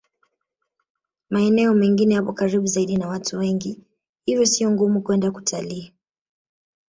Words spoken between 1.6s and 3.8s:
mengine yapo karibu zaidi na watu wengi